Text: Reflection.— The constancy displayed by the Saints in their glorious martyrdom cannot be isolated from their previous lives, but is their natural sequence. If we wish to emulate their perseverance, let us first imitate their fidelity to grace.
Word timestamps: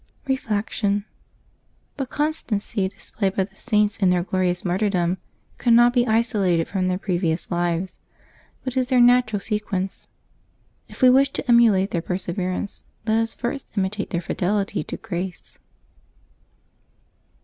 Reflection.— 0.25 1.05
The 1.97 2.07
constancy 2.07 2.87
displayed 2.87 3.35
by 3.35 3.43
the 3.43 3.55
Saints 3.55 3.97
in 3.99 4.09
their 4.09 4.23
glorious 4.23 4.65
martyrdom 4.65 5.19
cannot 5.59 5.93
be 5.93 6.07
isolated 6.07 6.67
from 6.67 6.87
their 6.87 6.97
previous 6.97 7.51
lives, 7.51 7.99
but 8.63 8.75
is 8.75 8.89
their 8.89 8.99
natural 8.99 9.39
sequence. 9.39 10.07
If 10.87 11.03
we 11.03 11.11
wish 11.11 11.29
to 11.33 11.47
emulate 11.47 11.91
their 11.91 12.01
perseverance, 12.01 12.87
let 13.05 13.19
us 13.19 13.35
first 13.35 13.67
imitate 13.77 14.09
their 14.09 14.21
fidelity 14.21 14.83
to 14.85 14.97
grace. 14.97 15.59